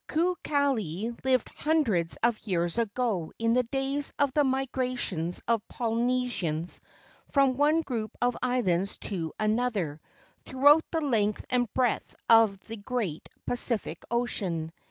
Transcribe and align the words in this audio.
Kukali 0.07 1.15
lived 1.23 1.49
hundreds 1.49 2.17
of 2.23 2.39
years 2.39 2.79
ago 2.79 3.31
in 3.37 3.53
the 3.53 3.61
days 3.61 4.13
of 4.17 4.33
the 4.33 4.43
migrations 4.43 5.43
of 5.47 5.61
Poly¬ 5.71 5.99
nesians 6.03 6.79
from 7.29 7.55
one 7.55 7.81
group 7.83 8.09
of 8.19 8.35
islands 8.41 8.97
to 8.97 9.31
another 9.39 10.01
throughout 10.43 10.83
the 10.89 11.01
length 11.01 11.45
and 11.51 11.71
breadth 11.75 12.15
of 12.27 12.57
the 12.61 12.77
great 12.77 13.29
Pacific 13.45 14.03
Ocean. 14.09 14.71